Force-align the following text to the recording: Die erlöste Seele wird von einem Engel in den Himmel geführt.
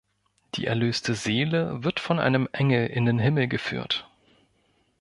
Die 0.55 0.65
erlöste 0.65 1.13
Seele 1.13 1.83
wird 1.83 1.99
von 1.99 2.17
einem 2.17 2.49
Engel 2.53 2.87
in 2.87 3.05
den 3.05 3.19
Himmel 3.19 3.47
geführt. 3.47 4.09